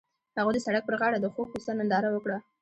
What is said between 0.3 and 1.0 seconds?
هغوی د سړک پر